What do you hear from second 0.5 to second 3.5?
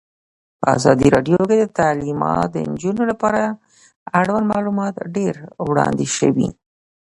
په ازادي راډیو کې د تعلیمات د نجونو لپاره